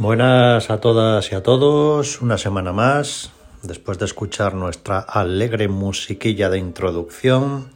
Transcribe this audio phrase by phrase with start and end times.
[0.00, 6.48] Buenas a todas y a todos, una semana más, después de escuchar nuestra alegre musiquilla
[6.48, 7.68] de introducción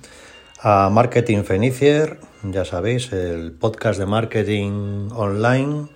[0.58, 5.89] a Marketing Fenicier, ya sabéis, el podcast de marketing online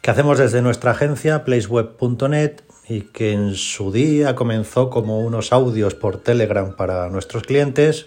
[0.00, 5.94] que hacemos desde nuestra agencia placeweb.net y que en su día comenzó como unos audios
[5.94, 8.06] por Telegram para nuestros clientes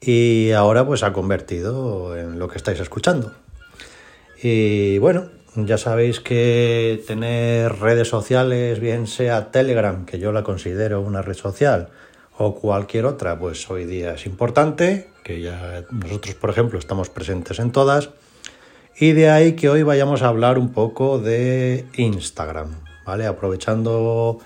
[0.00, 3.32] y ahora pues ha convertido en lo que estáis escuchando.
[4.40, 11.00] Y bueno, ya sabéis que tener redes sociales, bien sea Telegram, que yo la considero
[11.00, 11.88] una red social,
[12.36, 17.60] o cualquier otra, pues hoy día es importante, que ya nosotros, por ejemplo, estamos presentes
[17.60, 18.10] en todas.
[18.98, 23.26] Y de ahí que hoy vayamos a hablar un poco de Instagram, ¿vale?
[23.26, 24.38] Aprovechando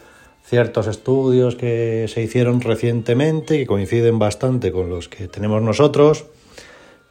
[0.45, 6.27] ciertos estudios que se hicieron recientemente, y coinciden bastante con los que tenemos nosotros,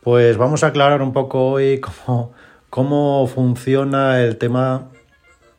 [0.01, 2.33] pues vamos a aclarar un poco hoy cómo
[2.77, 4.89] cómo funciona el tema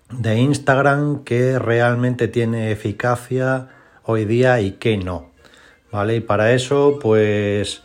[0.09, 3.71] de Instagram, que realmente tiene eficacia
[4.05, 5.33] hoy día y qué no.
[5.91, 6.15] ¿Vale?
[6.15, 7.83] Y para eso, pues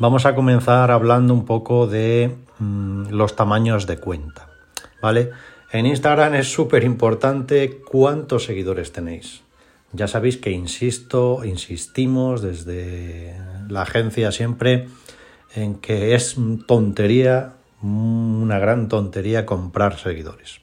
[0.00, 4.48] vamos a comenzar hablando un poco de mm, los tamaños de cuenta.
[5.00, 5.30] ¿Vale?
[5.70, 9.42] En Instagram es súper importante cuántos seguidores tenéis.
[9.92, 14.88] Ya sabéis que insisto, insistimos desde la agencia siempre
[15.54, 16.34] en que es
[16.66, 17.52] tontería
[17.84, 20.60] una gran tontería comprar seguidores.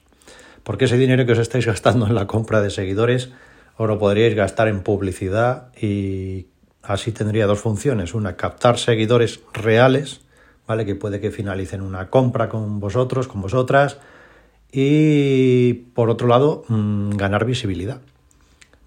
[0.62, 3.30] Porque ese dinero que os estáis gastando en la compra de seguidores
[3.76, 6.46] os lo podríais gastar en publicidad y
[6.82, 8.14] así tendría dos funciones.
[8.14, 10.22] Una, captar seguidores reales,
[10.66, 10.84] ¿vale?
[10.84, 13.98] Que puede que finalicen una compra con vosotros, con vosotras.
[14.70, 18.00] Y por otro lado, mm, ganar visibilidad.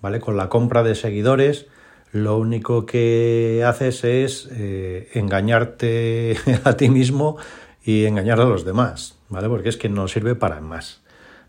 [0.02, 0.20] ¿Vale?
[0.20, 1.68] Con la compra de seguidores,
[2.12, 7.38] lo único que haces es eh, engañarte a ti mismo
[7.86, 9.48] y engañar a los demás, ¿vale?
[9.48, 11.02] Porque es que no sirve para más.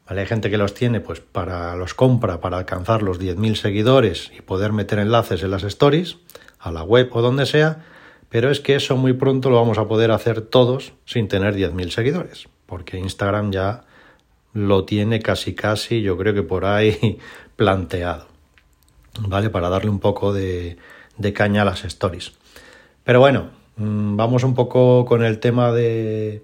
[0.06, 0.20] ¿Vale?
[0.20, 4.42] Hay gente que los tiene pues para los compra para alcanzar los 10.000 seguidores y
[4.42, 6.18] poder meter enlaces en las stories,
[6.60, 7.84] a la web o donde sea,
[8.28, 11.90] pero es que eso muy pronto lo vamos a poder hacer todos sin tener 10.000
[11.90, 13.84] seguidores, porque Instagram ya
[14.52, 17.18] lo tiene casi casi, yo creo que por ahí
[17.56, 18.26] planteado,
[19.20, 19.48] ¿vale?
[19.48, 20.76] Para darle un poco de,
[21.16, 22.34] de caña a las stories.
[23.04, 26.42] Pero bueno, vamos un poco con el tema de,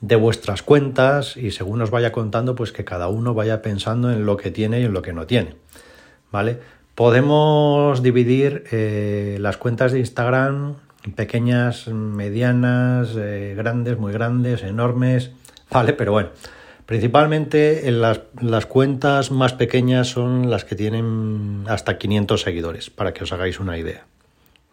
[0.00, 4.26] de vuestras cuentas y según os vaya contando, pues que cada uno vaya pensando en
[4.26, 5.56] lo que tiene y en lo que no tiene.
[6.30, 6.58] ¿Vale?
[6.94, 10.74] Podemos dividir eh, las cuentas de Instagram
[11.14, 15.30] pequeñas, medianas, eh, grandes, muy grandes, enormes,
[15.70, 15.92] ¿vale?
[15.92, 16.30] Pero bueno,
[16.86, 23.14] principalmente en las, las, cuentas más pequeñas son las que tienen hasta 500 seguidores, para
[23.14, 24.04] que os hagáis una idea,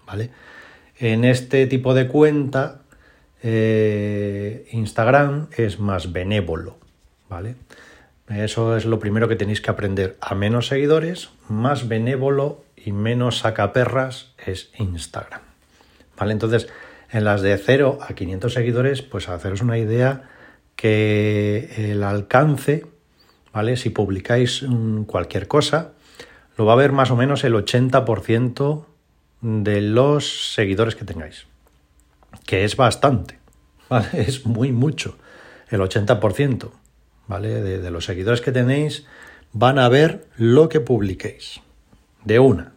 [0.05, 0.31] ¿vale?
[0.97, 2.81] En este tipo de cuenta,
[3.43, 6.77] eh, Instagram es más benévolo,
[7.29, 7.55] ¿vale?
[8.29, 10.17] Eso es lo primero que tenéis que aprender.
[10.19, 15.41] A menos seguidores, más benévolo y menos sacaperras es Instagram.
[16.17, 16.31] ¿Vale?
[16.31, 16.67] Entonces,
[17.11, 20.23] en las de 0 a 500 seguidores, pues haceros una idea
[20.75, 22.85] que el alcance,
[23.53, 23.77] ¿vale?
[23.77, 24.65] Si publicáis
[25.07, 25.91] cualquier cosa,
[26.57, 28.85] lo va a ver más o menos el 80%
[29.45, 31.45] de los seguidores que tengáis,
[32.47, 33.37] que es bastante,
[33.89, 34.07] ¿vale?
[34.13, 35.17] Es muy mucho,
[35.69, 36.71] el 80%,
[37.27, 37.61] ¿vale?
[37.61, 39.05] De, los seguidores que tenéis
[39.53, 41.61] van a ver lo que publiquéis,
[42.23, 42.73] de una,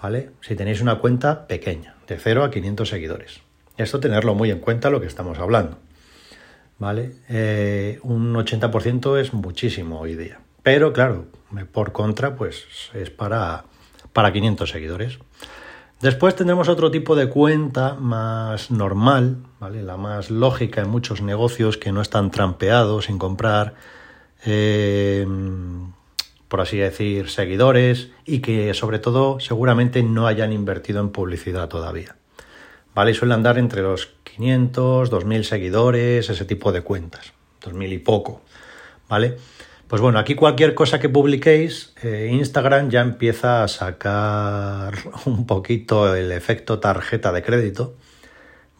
[0.00, 0.32] ¿vale?
[0.42, 3.40] Si tenéis una cuenta pequeña, de 0 a 500 seguidores.
[3.78, 5.78] Esto tenerlo muy en cuenta lo que estamos hablando,
[6.78, 7.14] ¿vale?
[7.30, 11.24] Eh, un 80% es muchísimo hoy día, pero claro,
[11.72, 13.64] por contra, pues es para,
[14.12, 15.18] para 500 seguidores.
[16.00, 19.82] Después tendremos otro tipo de cuenta más normal, ¿vale?
[19.82, 23.74] la más lógica en muchos negocios que no están trampeados sin comprar,
[24.44, 25.26] eh,
[26.48, 32.16] por así decir, seguidores y que sobre todo seguramente no hayan invertido en publicidad todavía.
[32.94, 33.14] ¿Vale?
[33.14, 37.32] Suele andar entre los 500, 2000 seguidores, ese tipo de cuentas,
[37.62, 38.42] 2000 y poco.
[39.08, 39.38] ¿Vale?
[39.88, 44.94] Pues bueno, aquí cualquier cosa que publiquéis, eh, Instagram ya empieza a sacar
[45.26, 47.94] un poquito el efecto tarjeta de crédito,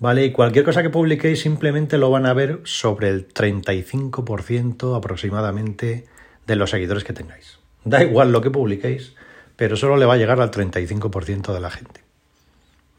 [0.01, 0.25] ¿vale?
[0.25, 6.07] Y cualquier cosa que publiquéis simplemente lo van a ver sobre el 35% aproximadamente
[6.45, 7.59] de los seguidores que tengáis.
[7.85, 9.15] Da igual lo que publiquéis,
[9.55, 12.01] pero solo le va a llegar al 35% de la gente,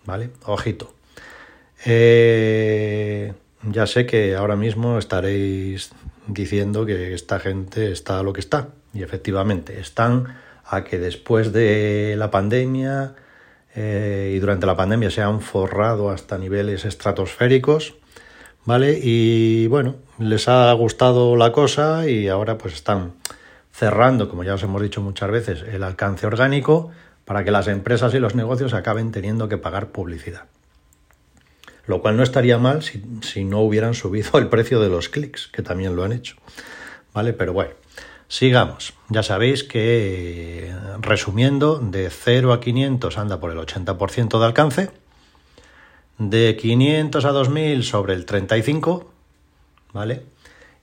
[0.06, 0.30] ¿vale?
[0.46, 0.94] Ojito.
[1.86, 3.34] Eh,
[3.64, 5.92] ya sé que ahora mismo estaréis
[6.28, 8.70] diciendo que esta gente está a lo que está.
[8.94, 10.36] Y efectivamente, están
[10.66, 13.16] a que después de la pandemia
[13.76, 17.96] eh, y durante la pandemia se han forrado hasta niveles estratosféricos,
[18.66, 19.00] ¿vale?
[19.02, 23.14] Y bueno, les ha gustado la cosa y ahora pues están
[23.72, 26.92] cerrando, como ya os hemos dicho muchas veces, el alcance orgánico
[27.24, 30.46] para que las empresas y los negocios acaben teniendo que pagar publicidad.
[31.88, 35.64] Lo cual no estaría mal si, no hubieran subido el precio de los clics, que
[35.64, 36.36] también lo han hecho.
[37.14, 37.34] ¿Vale?
[37.34, 37.72] Pero bueno,
[38.28, 38.94] sigamos.
[39.10, 44.92] Ya sabéis que, resumiendo, de 0 a 500 anda por el 80% de alcance,
[46.18, 49.10] de 500 a 2000 sobre el 35,
[49.94, 50.24] ¿vale?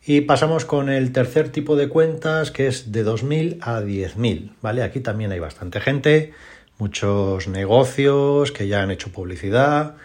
[0.07, 4.83] Y pasamos con el tercer tipo de cuentas, que es de 2.000 a 10.000, ¿vale?
[4.83, 6.33] Aquí también hay bastante gente,
[6.79, 9.97] muchos negocios que ya han hecho publicidad,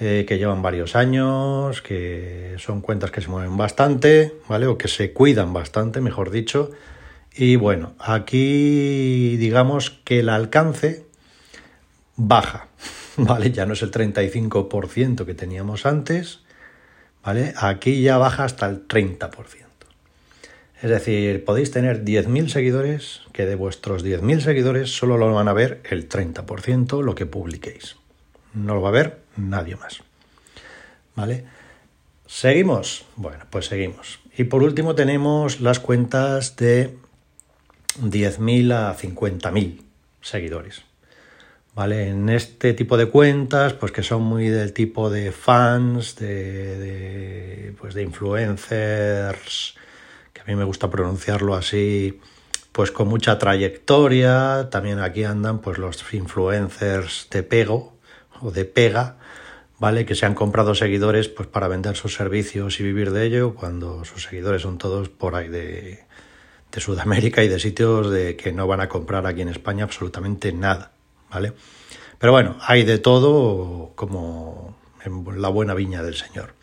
[0.00, 4.66] eh, que llevan varios años, que son cuentas que se mueven bastante, ¿vale?
[4.66, 6.72] O que se cuidan bastante, mejor dicho.
[7.36, 11.06] Y bueno, aquí digamos que el alcance
[12.16, 12.66] baja,
[13.16, 13.52] ¿vale?
[13.52, 16.40] Ya no es el 35% que teníamos antes,
[17.24, 17.54] ¿vale?
[17.56, 19.30] Aquí ya baja hasta el 30%.
[20.82, 25.52] Es decir, podéis tener 10.000 seguidores que de vuestros 10.000 seguidores solo lo van a
[25.52, 27.96] ver el 30% lo que publiquéis.
[28.52, 30.00] No lo va a ver nadie más.
[31.14, 31.44] ¿Vale?
[32.26, 33.04] ¿Seguimos?
[33.16, 34.20] Bueno, pues seguimos.
[34.36, 36.96] Y por último tenemos las cuentas de
[38.00, 39.80] 10.000 a 50.000
[40.20, 40.82] seguidores.
[41.74, 42.08] ¿vale?
[42.08, 47.94] En este tipo de cuentas, pues que son muy del tipo de fans, de, pues
[47.94, 49.74] de influencers,
[50.32, 52.20] que a mí me gusta pronunciarlo así,
[52.72, 54.68] pues con mucha trayectoria.
[54.70, 57.93] También aquí andan pues los influencers de pego
[58.40, 59.16] o de pega,
[59.78, 60.06] ¿vale?
[60.06, 64.04] Que se han comprado seguidores pues para vender sus servicios y vivir de ello, cuando
[64.04, 66.04] sus seguidores son todos por ahí de,
[66.72, 70.52] de Sudamérica y de sitios de que no van a comprar aquí en España absolutamente
[70.52, 70.92] nada.
[71.30, 71.52] ¿vale?
[72.18, 76.54] Pero bueno, hay de todo como en la buena viña del Señor.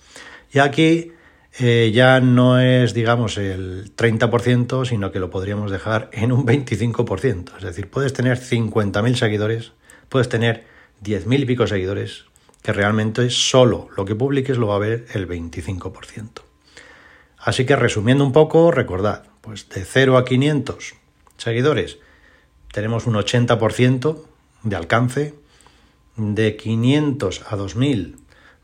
[0.51, 1.11] Y aquí
[1.59, 7.57] eh, ya no es, digamos, el 30%, sino que lo podríamos dejar en un 25%.
[7.57, 9.73] Es decir, puedes tener 50.000 seguidores,
[10.09, 10.65] puedes tener
[11.03, 12.25] 10.000 y pico seguidores,
[12.61, 16.41] que realmente solo lo que publiques lo va a ver el 25%.
[17.37, 20.93] Así que resumiendo un poco, recordad, pues de 0 a 500
[21.37, 21.97] seguidores
[22.71, 24.23] tenemos un 80%,
[24.63, 25.33] de alcance,
[26.15, 28.21] de 500 a 2000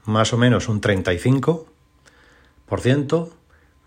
[0.08, 3.30] más o menos un 35%,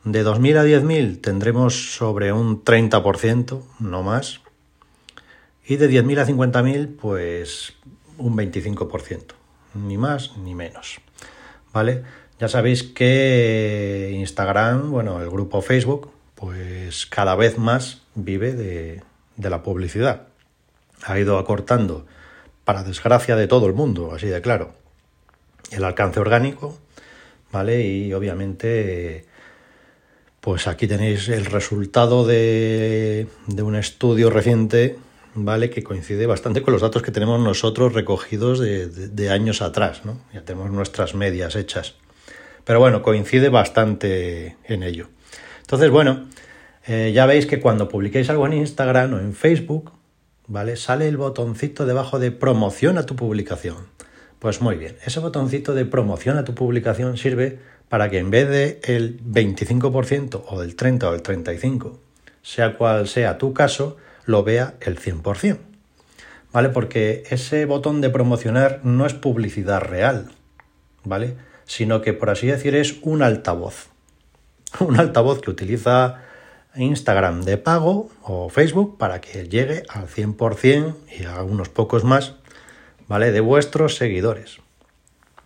[0.05, 4.41] de 2000 a 10.000 tendremos sobre un 30%, no más,
[5.67, 7.75] y de 10.000 a 50.000 pues
[8.20, 9.34] un 25%,
[9.75, 11.00] ni más ni menos.
[11.72, 12.02] ¿Vale?
[12.38, 19.02] Ya sabéis que Instagram, bueno, el grupo Facebook, pues cada vez más vive de,
[19.37, 20.31] de la publicidad
[21.05, 22.06] ha ido acortando,
[22.64, 24.75] para desgracia de todo el mundo, así de claro,
[25.70, 26.78] el alcance orgánico,
[27.52, 27.87] ¿vale?
[27.87, 29.25] Y obviamente,
[30.40, 34.99] pues aquí tenéis el resultado de, de un estudio reciente,
[35.44, 35.70] ¿vale?
[35.70, 40.20] Que coincide bastante con los datos que tenemos nosotros recogidos de, años atrás, ¿no?
[40.32, 41.94] Ya tenemos nuestras medias hechas.
[42.64, 45.09] Pero bueno, coincide bastante en ello.
[45.62, 46.28] Entonces, bueno,
[46.87, 49.92] eh, ya veis que cuando publiquéis algo en Instagram o en Facebook,
[50.47, 50.76] ¿vale?
[50.76, 53.76] Sale el botoncito debajo de promoción a tu publicación.
[54.38, 57.59] Pues muy bien, ese botoncito de promoción a tu publicación sirve
[57.90, 62.00] para que en vez de el 25% o del 30 o del 35,
[62.40, 63.99] sea cual sea tu caso,
[64.30, 65.58] lo vea el 100%.
[66.52, 66.68] ¿Vale?
[66.70, 70.32] Porque ese botón de promocionar no es publicidad real,
[71.04, 71.37] ¿vale?
[71.64, 73.88] Sino que por así decir es un altavoz.
[74.80, 76.22] Un altavoz que utiliza
[76.76, 82.34] Instagram de pago o Facebook para que llegue al 100% y a unos pocos más,
[83.08, 83.32] ¿vale?
[83.32, 84.58] De vuestros seguidores,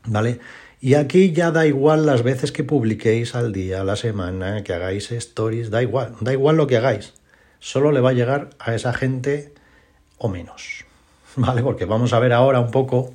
[0.05, 0.41] ¿vale?
[0.81, 4.75] Y aquí ya da igual las veces que publiquéis al día, a la semana, que
[4.75, 7.15] hagáis stories, da igual, da igual lo que hagáis.
[7.65, 9.55] Solo le va a llegar a esa gente
[10.19, 10.85] o menos,
[11.37, 11.63] ¿vale?
[11.63, 13.15] Porque vamos a ver ahora un poco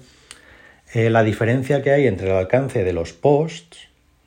[0.91, 3.77] eh, la diferencia que hay entre el alcance de los posts,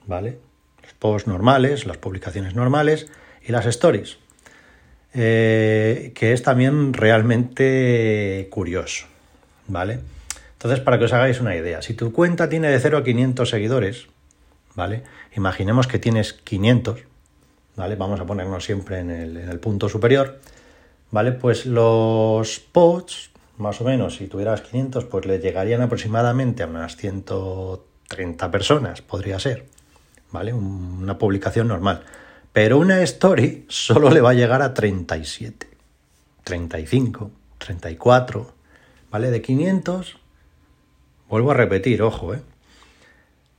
[0.07, 0.39] ¿vale?
[0.81, 3.09] Los posts normales, las publicaciones normales,
[3.45, 4.19] y las stories,
[5.13, 9.07] eh, que es también realmente curioso,
[9.67, 9.99] ¿vale?
[10.53, 13.51] Entonces, para que os hagáis una idea, si tu cuenta tiene de 0 a 500
[13.51, 14.07] seguidores,
[14.77, 15.03] ¿vale?
[15.35, 17.01] Imaginemos que tienes 500,
[17.77, 17.97] ¿vale?
[17.97, 20.41] Vamos a ponernos siempre en el, punto superior,
[21.11, 21.33] ¿vale?
[21.33, 26.97] Pues los posts, más o menos, si tuvieras 500, pues le llegarían aproximadamente a unas
[26.97, 29.67] 130 personas, podría ser,
[30.31, 30.53] ¿vale?
[30.53, 32.03] Una publicación normal.
[32.53, 35.69] Pero una story solo le va a llegar a 37,
[36.45, 38.53] 35, 34,
[39.11, 39.31] ¿vale?
[39.31, 40.19] De 500,
[41.29, 42.43] vuelvo a repetir, ojo, ¿eh?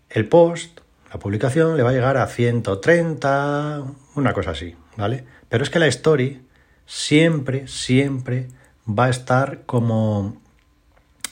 [0.09, 3.83] El post, La publicación le va a llegar a 130,
[4.15, 5.23] una cosa así, ¿vale?
[5.49, 6.41] Pero es que la story
[6.85, 8.47] siempre, siempre
[8.87, 10.41] va a estar como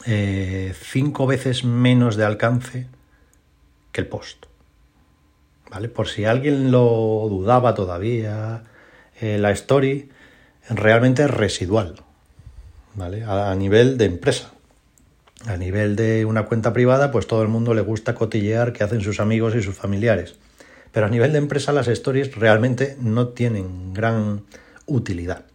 [0.05, 2.87] eh, cinco veces menos de alcance
[3.91, 4.45] que el post.
[5.69, 5.87] ¿Vale?
[5.87, 8.63] Por si alguien lo dudaba todavía,
[9.21, 10.09] eh, la story
[10.69, 11.95] realmente es residual,
[12.95, 13.23] ¿vale?
[13.23, 14.51] A, nivel de empresa.
[15.47, 19.01] A nivel de una cuenta privada, pues todo el mundo le gusta cotillear qué hacen
[19.01, 20.35] sus amigos y sus familiares.
[20.91, 24.43] Pero a nivel de empresa las stories realmente no tienen gran
[24.85, 25.45] utilidad.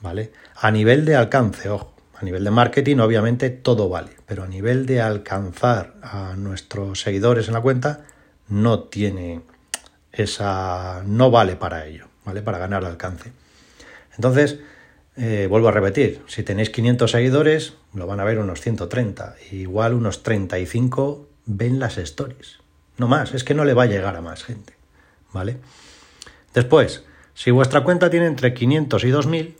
[0.00, 0.32] ¿Vale?
[0.56, 4.86] A nivel de alcance, ojo, a nivel de marketing obviamente todo vale, pero a nivel
[4.86, 8.04] de alcanzar a nuestros seguidores en la cuenta
[8.48, 9.40] no tiene
[10.12, 12.42] esa no vale para ello, ¿vale?
[12.42, 13.32] Para ganar alcance.
[14.16, 14.58] Entonces,
[15.16, 19.94] eh, vuelvo a repetir, si tenéis 500 seguidores, lo van a ver unos 130, igual
[19.94, 22.59] unos 35 ven las stories.
[23.00, 24.74] No más, es que no le va a llegar a más gente,
[25.32, 25.56] ¿vale?
[26.52, 27.02] Después,
[27.32, 29.56] si vuestra cuenta tiene entre 500 y 2000,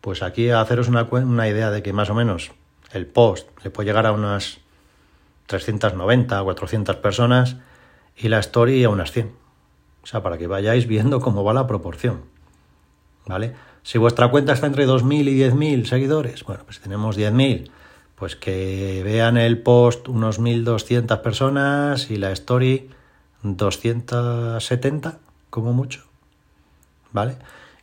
[0.00, 2.50] pues aquí haceros una, una idea de que más o menos
[2.92, 4.60] el post le puede llegar a unas
[5.48, 7.56] 390 o 400 personas
[8.16, 9.34] y la story a unas 100.
[10.02, 12.22] O sea, para que vayáis viendo cómo va la proporción.
[13.26, 13.52] ¿Vale?
[13.82, 17.70] Si vuestra cuenta está entre 2.000 y 10.000 seguidores, bueno, pues tenemos 10.000,
[18.18, 22.90] pues que vean el post unos 1.200 personas y la story
[23.42, 25.18] 270
[25.50, 26.04] como mucho.
[27.12, 27.36] ¿Vale?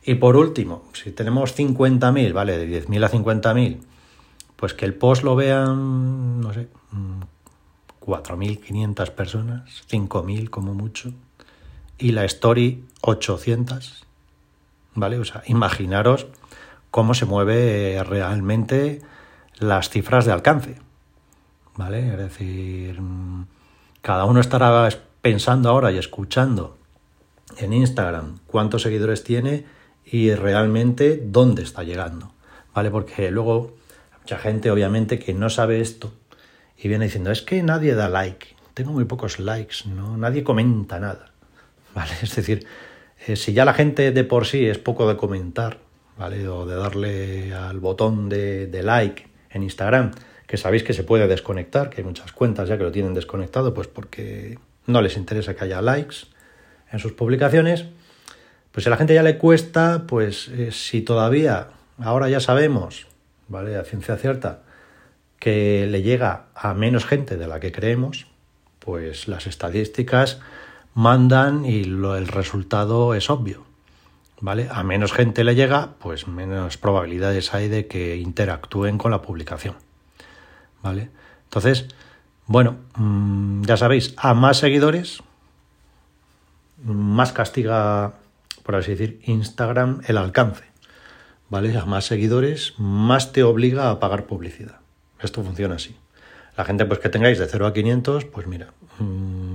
[0.04, 2.58] Y por último, si tenemos 50.000, ¿vale?
[2.58, 3.80] De 10.000 a 50.000,
[4.54, 6.68] pues que el post lo vean, no sé,
[8.00, 11.12] 4.500 personas, 5.000 como mucho,
[11.98, 14.04] y la story 800,
[14.94, 15.18] ¿vale?
[15.18, 16.26] O sea, imaginaros
[16.92, 19.00] cómo se mueve realmente
[19.58, 20.76] las cifras de alcance,
[21.76, 22.10] ¿vale?
[22.10, 23.00] Es decir,
[24.02, 24.88] cada uno estará
[25.22, 26.76] pensando ahora y escuchando
[27.58, 29.64] en Instagram cuántos seguidores tiene
[30.04, 32.32] y realmente dónde está llegando,
[32.74, 32.90] ¿vale?
[32.90, 33.76] Porque luego
[34.20, 36.12] mucha gente obviamente que no sabe esto
[36.78, 40.16] y viene diciendo, es que nadie da like, tengo muy pocos likes, ¿no?
[40.16, 41.32] Nadie comenta nada,
[41.94, 42.12] ¿vale?
[42.22, 42.66] Es decir,
[43.26, 45.78] eh, si ya la gente de por sí es poco de comentar,
[46.18, 46.46] ¿vale?
[46.48, 50.12] O de darle al botón de, de like en Instagram,
[50.46, 53.74] que sabéis que se puede desconectar, que hay muchas cuentas ya que lo tienen desconectado,
[53.74, 56.16] pues porque no les interesa que haya likes
[56.92, 57.86] en sus publicaciones,
[58.70, 63.06] pues a la gente ya le cuesta, pues eh, si todavía ahora ya sabemos,
[63.48, 63.76] ¿vale?
[63.76, 64.62] A ciencia cierta,
[65.38, 68.26] que le llega a menos gente de la que creemos,
[68.78, 70.40] pues las estadísticas
[70.94, 73.64] mandan y el resultado es obvio.
[74.40, 74.68] ¿Vale?
[74.70, 79.76] A menos gente le llega, pues menos probabilidades hay de que interactúen con la publicación.
[80.82, 81.10] ¿Vale?
[81.44, 81.86] Entonces,
[82.46, 85.22] bueno, mm, ya sabéis, a más seguidores,
[86.84, 88.14] más castiga
[88.66, 90.64] por así decir, Instagram el alcance.
[91.48, 91.78] ¿Vale?
[91.78, 94.80] A más seguidores, más te obliga a pagar publicidad.
[95.20, 95.94] Esto funciona así.
[96.56, 99.45] La gente pues que tengáis de 0 a 500, pues mira, mm,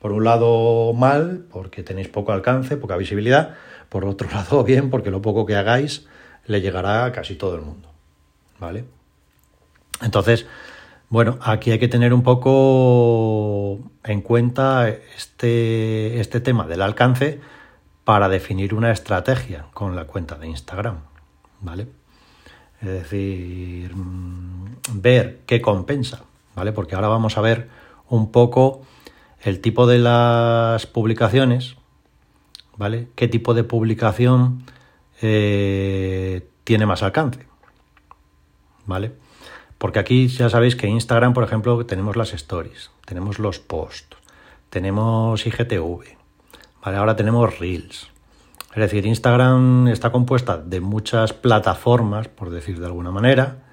[0.00, 3.54] por un lado mal, porque tenéis poco alcance, poca visibilidad,
[3.88, 6.06] por otro lado bien, porque lo poco que hagáis
[6.46, 7.88] le llegará a casi todo el mundo.
[8.58, 8.84] ¿Vale?
[10.02, 10.46] Entonces,
[11.08, 17.40] bueno, aquí hay que tener un poco en cuenta este, este tema del alcance,
[18.06, 21.00] para definir una estrategia con la cuenta de Instagram,
[21.60, 21.88] ¿vale?
[22.80, 26.22] Es decir, mm, ver qué compensa,
[26.54, 26.70] ¿vale?
[26.70, 27.68] Porque ahora vamos a ver
[28.08, 28.82] un poco
[29.46, 31.76] el tipo de las publicaciones,
[32.76, 33.08] ¿vale?
[33.14, 34.64] ¿Qué tipo de publicación
[35.22, 37.46] eh, tiene más alcance?
[38.86, 39.12] ¿Vale?
[39.78, 44.16] Porque aquí ya sabéis que Instagram, por ejemplo, tenemos las stories, tenemos los posts,
[44.68, 46.16] tenemos IGTV,
[46.82, 48.08] Ahora tenemos Reels.
[48.70, 53.64] Es decir, Instagram está compuesta de muchas plataformas, por decir de alguna manera,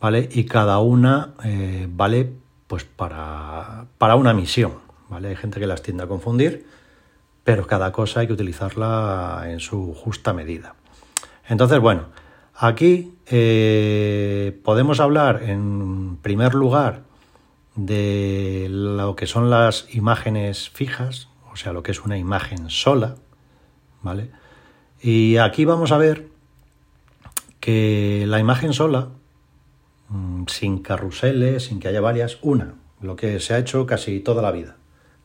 [0.00, 0.28] ¿vale?
[0.32, 2.32] Y cada una eh, vale
[2.68, 4.74] pues para, para una misión,
[5.14, 6.66] Hay gente que las tiende a confundir,
[7.44, 10.74] pero cada cosa hay que utilizarla en su justa medida.
[11.48, 12.06] Entonces, bueno,
[12.54, 17.02] aquí eh, podemos hablar en primer lugar
[17.74, 23.16] de lo que son las imágenes fijas, o sea, lo que es una imagen sola,
[24.02, 24.30] ¿vale?
[25.00, 26.28] Y aquí vamos a ver
[27.60, 29.08] que la imagen sola,
[30.08, 34.42] mm, sin carruseles, sin que haya varias, una, lo que se ha hecho casi toda
[34.42, 34.76] la vida,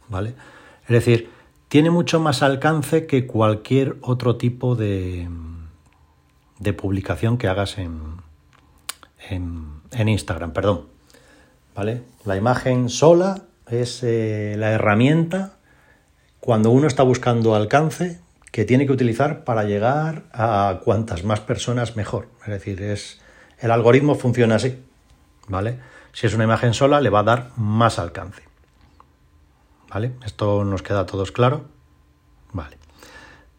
[0.10, 0.36] ¿vale?
[0.84, 1.30] Es decir,
[1.68, 5.28] tiene mucho más alcance que cualquier otro tipo de,
[6.60, 8.18] de publicación que hagas en,
[9.92, 10.88] Instagram, perdón,
[11.76, 12.04] ¿vale?
[12.24, 15.58] La imagen sola es eh, la herramienta
[16.40, 18.22] cuando uno está buscando alcance
[18.52, 22.30] que tiene que utilizar para llegar a cuantas más personas mejor.
[22.42, 23.20] Es decir, es,
[23.60, 24.82] el algoritmo funciona así,
[25.48, 25.80] ¿vale?
[26.14, 28.47] Si es una imagen sola, le va a dar más alcance.
[29.90, 30.14] ¿Vale?
[30.26, 31.66] Esto nos queda a todos claro.
[32.54, 32.78] Vale.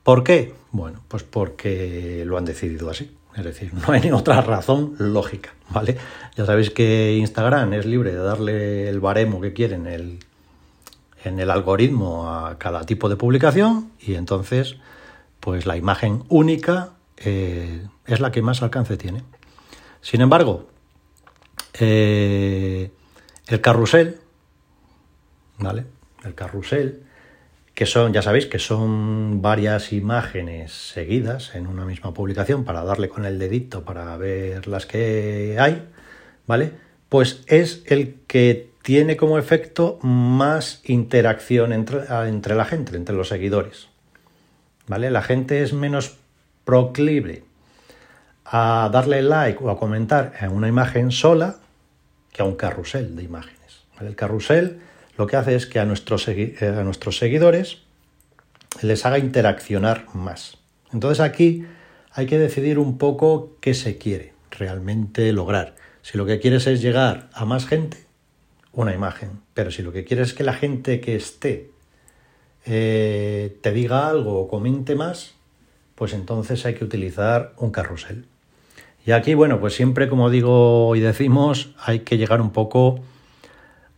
[0.02, 0.54] ¿Por qué?
[0.72, 3.14] Bueno, pues porque lo han decidido así.
[3.36, 5.96] Es decir, no hay ni otra razón lógica, ¿vale?
[6.36, 10.18] Ya sabéis que Instagram es libre de darle el baremo que quieren el,
[11.24, 14.76] en el algoritmo a cada tipo de publicación y entonces,
[15.40, 19.22] pues la imagen única eh, es la que más alcance tiene.
[20.00, 20.68] Sin embargo,
[21.74, 22.90] eh,
[23.46, 24.20] el carrusel,
[25.58, 25.86] ¿vale?
[26.24, 27.02] El carrusel
[27.78, 33.08] que son, ya sabéis, que son varias imágenes seguidas en una misma publicación para darle
[33.08, 35.86] con el dedito para ver las que hay,
[36.48, 36.72] ¿vale?
[37.08, 43.28] Pues es el que tiene como efecto más interacción entre, entre la gente, entre los
[43.28, 43.86] seguidores,
[44.88, 45.12] ¿vale?
[45.12, 46.16] La gente es menos
[46.64, 47.44] proclive
[48.44, 51.58] a darle like o a comentar a una imagen sola
[52.32, 53.84] que a un carrusel de imágenes.
[54.00, 54.80] El carrusel
[55.18, 57.78] lo que hace es que a nuestros, eh, a nuestros seguidores
[58.82, 60.58] les haga interaccionar más.
[60.92, 61.66] Entonces aquí
[62.12, 65.74] hay que decidir un poco qué se quiere realmente lograr.
[66.02, 67.98] Si lo que quieres es llegar a más gente,
[68.72, 69.40] una imagen.
[69.54, 71.72] Pero si lo que quieres es que la gente que esté
[72.64, 75.34] eh, te diga algo o comente más,
[75.96, 78.26] pues entonces hay que utilizar un carrusel.
[79.04, 83.00] Y aquí, bueno, pues siempre, como digo y decimos, hay que llegar un poco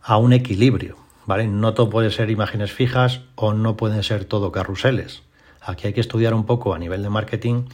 [0.01, 1.00] a un equilibrio.
[1.25, 1.47] ¿Vale?
[1.47, 5.23] No todo puede ser imágenes fijas o no pueden ser todo carruseles.
[5.61, 7.65] Aquí hay que estudiar un poco a nivel de marketing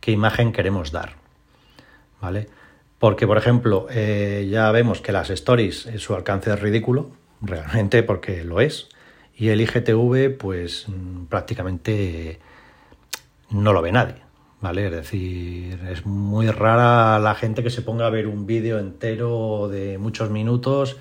[0.00, 1.16] qué imagen queremos dar,
[2.20, 2.48] ¿vale?
[2.98, 7.10] Porque, por ejemplo, eh, ya vemos que las stories, eh, su alcance es ridículo,
[7.42, 8.88] realmente porque lo es,
[9.36, 12.40] y el IGTV, pues mm, prácticamente
[13.50, 14.22] no lo ve nadie,
[14.62, 14.86] ¿vale?
[14.86, 19.68] Es decir, es muy rara la gente que se ponga a ver un vídeo entero
[19.68, 20.96] de muchos minutos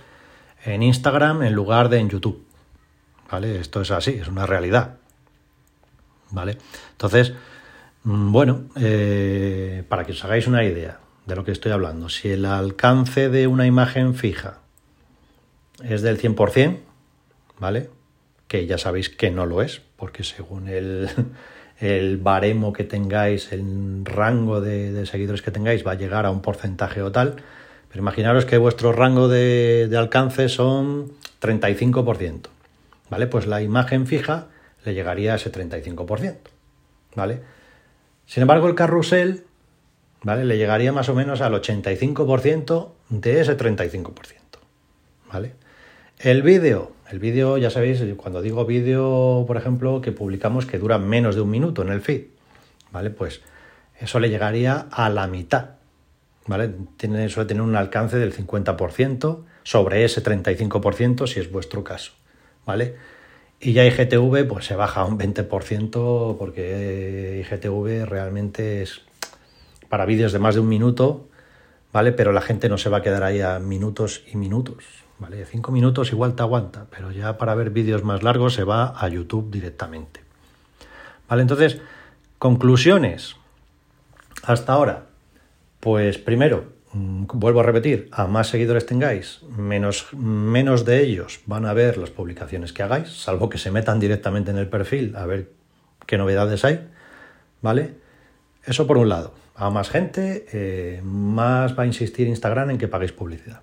[0.63, 2.45] en Instagram en lugar de en YouTube.
[3.29, 3.59] ¿Vale?
[3.59, 4.97] Esto es así, es una realidad.
[6.31, 6.57] ¿Vale?
[6.91, 7.33] Entonces,
[8.03, 12.29] mm, bueno, eh, para que os hagáis una idea de lo que estoy hablando, si
[12.29, 14.59] el alcance de una imagen fija
[15.83, 16.79] es del 100%,
[17.59, 17.89] ¿vale?
[18.47, 21.09] Que ya sabéis que no lo es, porque según el,
[21.79, 26.31] el baremo que tengáis, el rango de, de seguidores que tengáis, va a llegar a
[26.31, 27.37] un porcentaje o tal
[27.99, 32.47] imaginaros que vuestro rango de, alcance son 35%.
[33.09, 33.27] ¿Vale?
[33.27, 34.47] Pues la imagen fija
[34.83, 36.35] le llegaría a ese 35%.
[37.15, 37.41] ¿Vale?
[38.25, 39.45] Sin embargo, el carrusel
[40.23, 40.43] ¿vale?
[40.45, 44.13] le llegaría más o menos al 85% de ese 35%.
[45.31, 45.53] ¿Vale?
[46.19, 50.97] El vídeo, el vídeo, ya sabéis, cuando digo vídeo, por ejemplo, que publicamos que dura
[50.97, 52.23] menos de un minuto en el feed,
[52.91, 53.09] ¿vale?
[53.09, 53.41] Pues
[53.99, 55.74] eso le llegaría a la mitad
[56.47, 56.73] ¿vale?
[56.97, 62.13] Tiene, suele tener un alcance del 50% sobre ese 35% si es vuestro caso,
[62.65, 62.95] ¿vale?
[63.59, 69.01] Y ya IGTV pues se baja un 20% porque IGTV realmente es
[69.89, 71.27] para vídeos de más de un minuto,
[71.91, 72.11] ¿vale?
[72.11, 74.83] Pero la gente no se va a quedar ahí a minutos y minutos,
[75.19, 75.45] ¿vale?
[75.45, 79.07] Cinco minutos igual te aguanta, pero ya para ver vídeos más largos se va a
[79.07, 80.21] YouTube directamente.
[81.27, 81.41] ¿Vale?
[81.41, 81.79] Entonces,
[82.37, 83.35] conclusiones.
[84.43, 85.07] Hasta ahora,
[85.85, 91.67] pues primero, mm, vuelvo a repetir, a más seguidores tengáis, menos, menos de ellos van
[91.67, 95.27] a ver las publicaciones que hagáis, salvo que se metan directamente en el perfil a
[95.27, 95.51] ver
[96.07, 96.89] qué novedades hay,
[97.61, 97.93] ¿vale?
[98.63, 99.35] Eso por un lado.
[99.53, 103.61] A más gente, eh, más va a insistir Instagram en que paguéis publicidad.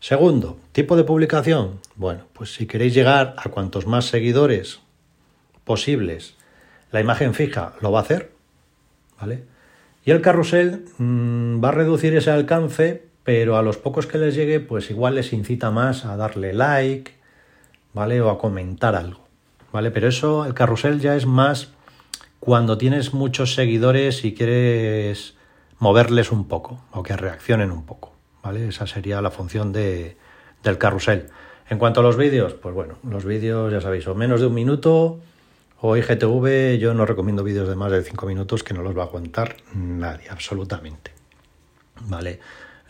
[0.00, 1.78] Segundo, tipo de publicación.
[1.94, 4.80] Bueno, pues si queréis llegar a cuantos más seguidores
[5.62, 6.34] posibles,
[6.90, 8.32] la imagen fija lo va a hacer,
[9.20, 9.44] ¿vale?
[10.08, 14.34] Y el carrusel mm, va a reducir ese alcance, pero a los pocos que les
[14.34, 17.12] llegue, pues igual les incita más a darle like,
[17.92, 18.18] ¿vale?
[18.22, 19.28] O a comentar algo,
[19.70, 19.90] ¿vale?
[19.90, 21.72] Pero eso, el carrusel ya es más
[22.40, 25.36] cuando tienes muchos seguidores y quieres
[25.78, 28.66] moverles un poco o que reaccionen un poco, ¿vale?
[28.66, 30.16] Esa sería la función de,
[30.62, 31.26] del carrusel.
[31.68, 34.54] En cuanto a los vídeos, pues bueno, los vídeos ya sabéis, o menos de un
[34.54, 35.20] minuto
[35.80, 39.02] o IGTV, yo no recomiendo vídeos de más de 5 minutos que no los va
[39.02, 41.12] a aguantar nadie, absolutamente.
[42.06, 42.40] ¿Vale?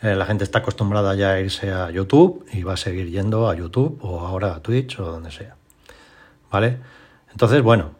[0.01, 3.49] Eh, la gente está acostumbrada ya a irse a YouTube y va a seguir yendo
[3.49, 5.55] a YouTube o ahora a Twitch o donde sea.
[6.51, 6.79] ¿Vale?
[7.31, 7.91] Entonces, bueno,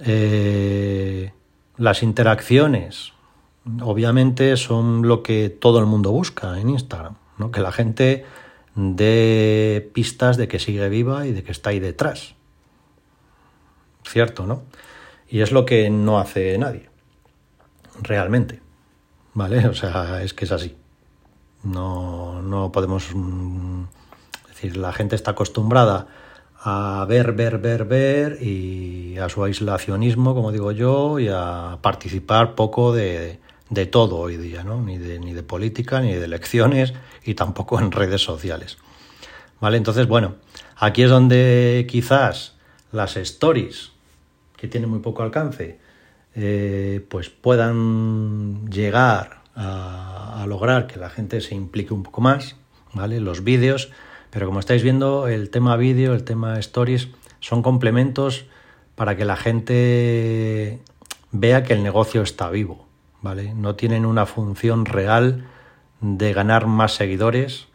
[0.00, 1.32] eh,
[1.76, 3.12] las interacciones
[3.80, 7.50] obviamente son lo que todo el mundo busca en Instagram, ¿no?
[7.50, 8.24] Que la gente
[8.74, 12.34] de pistas de que sigue viva y de que está ahí detrás.
[14.12, 14.64] Cierto, ¿no?
[15.26, 16.90] Y es lo que no hace nadie,
[18.02, 18.60] realmente.
[19.32, 19.66] ¿Vale?
[19.68, 20.76] O sea, es que es así.
[21.64, 23.14] No, no podemos...
[23.14, 23.84] Mm,
[24.48, 26.08] decir, la gente está acostumbrada
[26.64, 32.54] a ver, ver, ver, ver y a su aislacionismo, como digo yo, y a participar
[32.54, 34.80] poco de, de todo hoy día, ¿no?
[34.82, 36.92] Ni de, ni de política, ni de elecciones
[37.24, 38.76] y tampoco en redes sociales.
[39.58, 39.78] ¿Vale?
[39.78, 40.34] Entonces, bueno,
[40.76, 42.56] aquí es donde quizás
[42.92, 43.91] las stories,
[44.62, 45.80] que tienen muy poco alcance,
[46.36, 52.54] eh, pues puedan llegar a, lograr que la gente se implique un poco más,
[52.94, 53.18] ¿vale?
[53.18, 53.90] Los vídeos,
[54.30, 57.08] pero como estáis viendo, el tema vídeo, el tema stories,
[57.40, 58.44] son complementos
[58.94, 60.78] para que la gente
[61.32, 62.86] vea que el negocio está vivo,
[63.20, 63.54] ¿vale?
[63.54, 65.44] No tienen una función real
[66.00, 67.66] de ganar más seguidores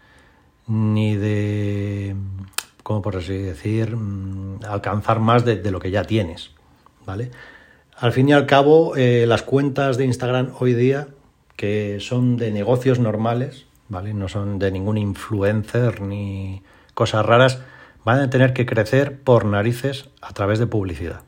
[0.68, 2.16] ni de,
[2.82, 6.52] ¿cómo por así decir?, mm, alcanzar más de, lo que ya tienes,
[7.08, 7.32] ¿vale?
[7.98, 11.08] Al fin y al cabo, eh, las cuentas de Instagram hoy día,
[11.56, 14.14] que son de negocios normales, ¿vale?
[14.14, 16.62] No son de ningún influencer ni
[16.94, 17.64] cosas raras,
[18.06, 21.22] van a tener que crecer por narices a través de publicidad.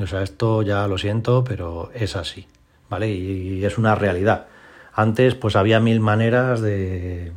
[0.00, 2.48] O sea, esto ya lo siento, pero es así.
[2.88, 3.08] ¿vale?
[3.08, 4.46] Y, es una realidad.
[4.92, 7.32] Antes pues había mil maneras de,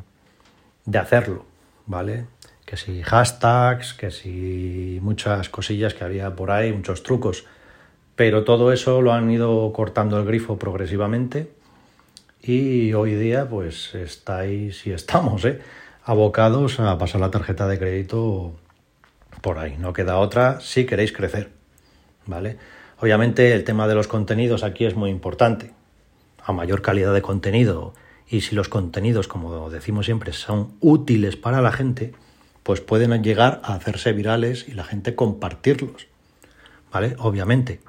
[0.85, 1.45] de hacerlo,
[1.85, 2.25] ¿vale?
[2.69, 7.45] Que si hashtags, que si muchas cosillas que había por ahí, muchos trucos.
[8.15, 11.51] Pero todo eso lo han ido cortando el grifo progresivamente
[12.43, 15.61] y hoy día pues estáis y estamos ¿eh?
[16.03, 18.53] abocados a pasar la tarjeta de crédito
[19.41, 19.75] por ahí.
[19.79, 21.49] No queda otra si queréis crecer,
[22.27, 22.57] ¿vale?
[22.99, 25.73] Obviamente el tema de los contenidos aquí es muy importante.
[26.43, 27.95] A mayor calidad de contenido
[28.27, 32.13] y si los contenidos, como decimos siempre, son útiles para la gente,
[32.69, 36.05] pues pueden llegar a hacerse virales y la gente compartirlos.
[36.93, 37.15] ¿Vale?
[37.17, 37.79] Obviamente.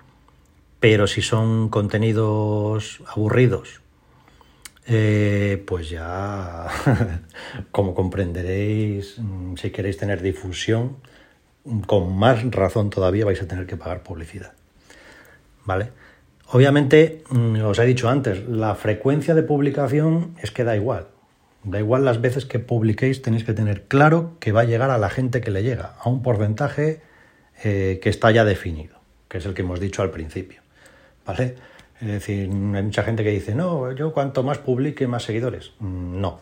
[0.79, 3.83] Pero si son contenidos aburridos,
[4.87, 6.67] eh, pues ya,
[7.73, 10.97] como comprenderéis, mm, si queréis tener difusión,
[11.87, 14.55] con más razón todavía vais a tener que pagar publicidad.
[15.67, 15.91] ¿vale?
[16.53, 21.09] Obviamente, mm, os he dicho antes, la frecuencia de publicación es que da igual.
[21.63, 24.99] Da igual las veces que publiquéis, tenéis que tener claro que va a llegar a
[24.99, 27.03] la gente que le llega, a un porcentaje
[27.63, 28.97] eh, que está ya definido,
[29.29, 30.61] que es el que hemos dicho al principio.
[31.27, 31.57] ¿Vale?
[32.01, 35.73] Es decir, hay mucha gente que dice, no, yo cuanto más publique, más seguidores.
[35.81, 36.41] Mm, no.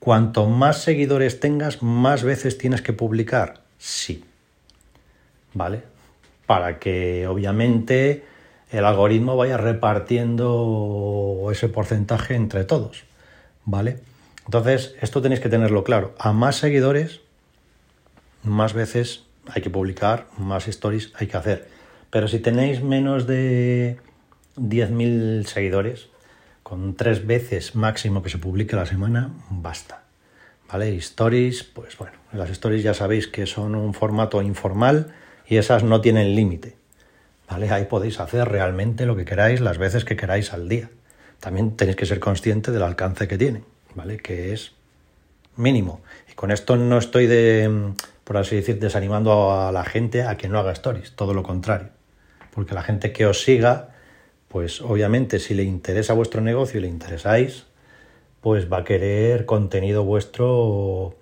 [0.00, 3.60] Cuanto más seguidores tengas, más veces tienes que publicar.
[3.78, 4.24] Sí.
[5.52, 5.82] ¿Vale?
[6.46, 8.24] Para que obviamente
[8.72, 13.04] el algoritmo vaya repartiendo ese porcentaje entre todos,
[13.64, 14.00] ¿vale?
[14.46, 16.14] Entonces, esto tenéis que tenerlo claro.
[16.18, 17.20] A más seguidores,
[18.42, 21.68] más veces hay que publicar, más stories hay que hacer.
[22.10, 23.98] Pero si tenéis menos de
[24.56, 26.08] 10.000 seguidores,
[26.62, 30.02] con tres veces máximo que se publique la semana, basta.
[30.70, 30.96] ¿Vale?
[30.96, 35.12] stories, pues bueno, las stories ya sabéis que son un formato informal
[35.46, 36.76] y esas no tienen límite.
[37.48, 37.70] ¿vale?
[37.70, 40.90] Ahí podéis hacer realmente lo que queráis las veces que queráis al día.
[41.38, 43.62] También tenéis que ser consciente del alcance que tiene,
[43.94, 44.18] ¿vale?
[44.18, 44.72] Que es
[45.56, 46.00] mínimo.
[46.30, 47.92] Y con esto no estoy de,
[48.24, 51.88] por así decir, desanimando a la gente a que no haga stories, todo lo contrario.
[52.52, 53.90] Porque la gente que os siga,
[54.48, 57.64] pues obviamente si le interesa vuestro negocio y le interesáis,
[58.40, 61.16] pues va a querer contenido vuestro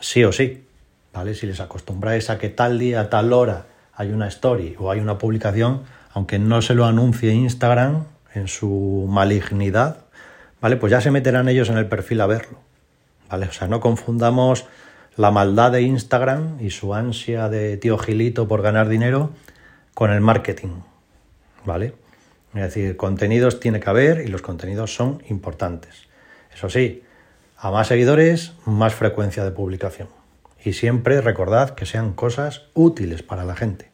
[0.00, 0.64] sí o sí,
[1.12, 1.34] ¿vale?
[1.34, 5.18] Si les acostumbráis a que tal día, tal hora hay una story o hay una
[5.18, 10.04] publicación, aunque no se lo anuncie Instagram en su malignidad,
[10.62, 10.76] ¿vale?
[10.76, 12.58] Pues ya se meterán ellos en el perfil a verlo,
[13.28, 13.46] ¿vale?
[13.46, 14.64] O sea, no confundamos
[15.16, 19.32] la maldad de Instagram y su ansia de tío Gilito por ganar dinero
[19.92, 20.80] con el marketing,
[21.66, 21.94] ¿vale?
[22.54, 26.06] Es decir, contenidos tiene que haber y los contenidos son importantes.
[26.54, 27.02] Eso sí,
[27.58, 30.08] a más seguidores, más frecuencia de publicación.
[30.64, 33.90] Y siempre recordad que sean cosas útiles para la gente.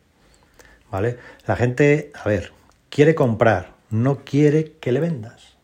[0.91, 1.19] ¿Vale?
[1.47, 2.53] La gente, a ver,
[2.91, 5.58] quiere comprar, no quiere que le vendas.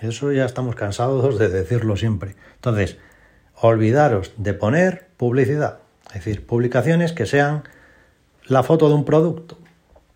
[0.00, 2.34] Eso ya estamos cansados de decirlo siempre.
[2.56, 2.96] Entonces,
[3.54, 5.80] olvidaros de poner publicidad.
[6.08, 7.64] Es decir, publicaciones que sean
[8.46, 9.58] la foto de un producto.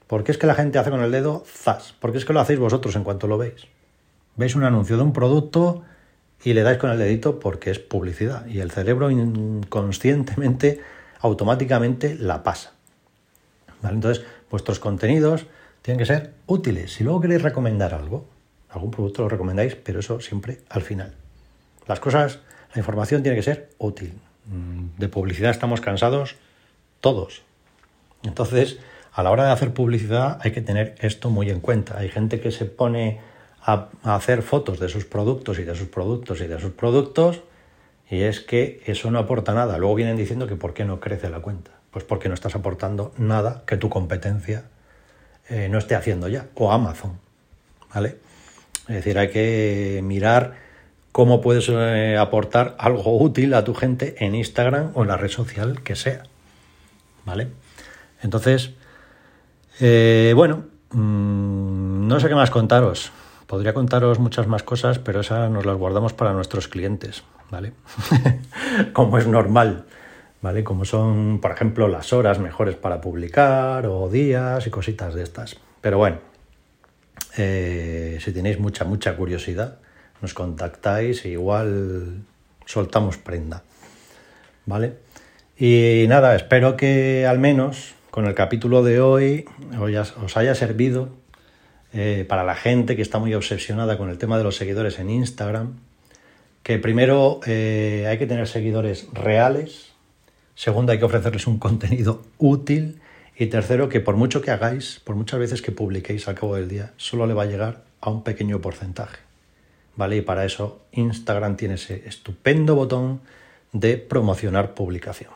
[0.07, 1.95] Porque es que la gente hace con el dedo zas.
[2.01, 3.67] Porque es que lo hacéis vosotros en cuanto lo veis.
[4.37, 5.83] Veis un anuncio de un producto
[6.43, 10.81] y le dais con el dedito porque es publicidad y el cerebro inconscientemente,
[11.21, 12.73] automáticamente la pasa.
[13.83, 15.47] Entonces, vuestros contenidos
[15.83, 16.93] tienen que ser útiles.
[16.93, 18.27] Si luego queréis recomendar algo,
[18.75, 21.15] algún producto lo recomendáis, pero eso siempre al final.
[21.87, 22.41] Las cosas,
[22.75, 24.19] La información tiene que ser útil.
[24.47, 26.35] Mm, de publicidad estamos cansados
[27.01, 27.43] todos.
[28.25, 28.79] Entonces,
[29.13, 31.99] a la hora de hacer publicidad hay que tener esto muy en cuenta.
[31.99, 33.21] Hay gente que se pone
[33.63, 37.43] a, hacer fotos de sus productos y de sus productos y de sus productos
[38.11, 39.79] y es que eso no aporta nada.
[39.79, 41.71] Luego vienen diciendo que por qué no crece la cuenta.
[41.91, 44.65] Pues porque no estás aportando nada que tu competencia
[45.49, 46.49] eh, no esté haciendo ya.
[46.55, 47.21] O Amazon.
[47.95, 48.17] ¿Vale?
[48.89, 50.55] Es decir, hay que mirar
[51.13, 55.31] cómo puedes eh, aportar algo útil a tu gente en Instagram o en la red
[55.31, 56.25] social que sea.
[57.25, 57.49] ¿Vale?
[58.21, 58.73] Entonces,
[59.81, 63.13] eh, bueno, mm, no sé qué más contaros.
[63.47, 67.73] Podría contaros muchas más cosas, pero esas nos las guardamos para nuestros clientes, ¿vale?
[68.93, 69.85] Como es normal,
[70.43, 70.65] ¿vale?
[70.65, 75.57] Como son, por ejemplo, las horas mejores para publicar o días y cositas de estas.
[75.81, 76.19] Pero bueno,
[77.37, 79.79] eh, si tenéis mucha, mucha curiosidad,
[80.23, 82.23] nos contactáis e igual
[82.65, 83.63] soltamos prenda,
[84.67, 84.95] ¿vale?
[85.59, 89.45] Y nada, espero que al menos con el capítulo de hoy
[90.23, 91.11] os haya servido
[91.93, 95.11] eh, para la gente que está muy obsesionada con el tema de los seguidores en
[95.11, 95.79] Instagram,
[96.63, 99.93] que primero eh, hay que tener seguidores reales,
[100.55, 103.01] segundo hay que ofrecerles un contenido útil
[103.37, 106.69] y tercero que por mucho que hagáis, por muchas veces que publiquéis al cabo del
[106.69, 109.19] día, solo le va a llegar a un pequeño porcentaje.
[109.97, 110.17] ¿Vale?
[110.17, 113.21] Y para eso Instagram tiene ese estupendo botón
[113.73, 115.31] de promocionar publicación.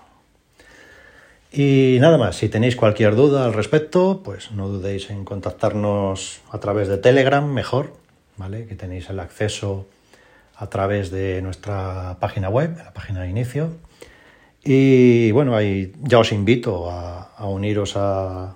[1.51, 6.59] Y nada más, si tenéis cualquier duda al respecto, pues no dudéis en contactarnos a
[6.59, 7.95] través de Telegram, mejor,
[8.37, 8.67] ¿vale?
[8.67, 9.87] Que tenéis el acceso
[10.57, 13.73] a través de nuestra página web, la página de inicio.
[14.65, 18.55] Y bueno, ahí ya os invito a, uniros a,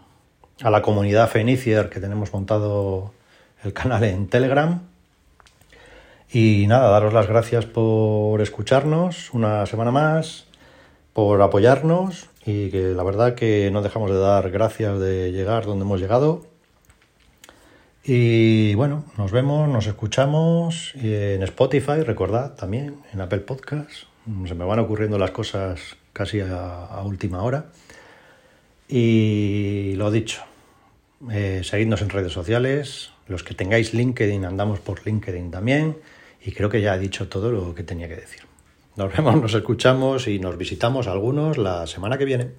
[0.61, 3.13] a, la comunidad Fenicier que tenemos montado
[3.65, 4.83] el canal en Telegram.
[6.33, 10.47] Y nada, daros las gracias por escucharnos una semana más,
[11.13, 15.85] por apoyarnos y que la verdad que no dejamos de dar gracias de llegar donde
[15.85, 16.47] hemos llegado.
[18.05, 24.12] Y bueno, nos vemos, nos escuchamos en Spotify, recordad también, en Apple Podcast.
[24.47, 27.67] Se me van ocurriendo las cosas casi a, última hora.
[28.89, 30.43] Y lo dicho,
[31.31, 33.11] eh, seguidnos en redes sociales.
[33.27, 35.99] Los que tengáis LinkedIn, andamos por LinkedIn también.
[36.45, 38.43] Y creo que ya he dicho todo lo que tenía que decir.
[38.97, 42.51] Nos vemos, nos escuchamos y nos visitamos algunos la semana que viene.